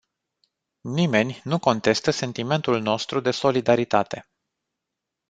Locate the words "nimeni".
0.81-1.41